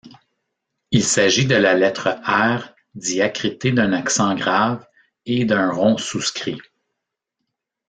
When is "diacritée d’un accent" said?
2.95-4.33